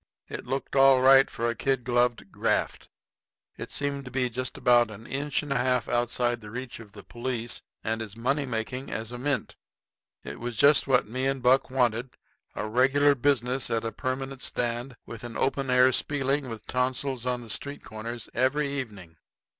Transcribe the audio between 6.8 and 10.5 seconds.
the police, and as money making as a mint. It